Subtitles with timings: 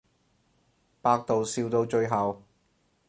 [0.99, 2.41] 百度笑到最後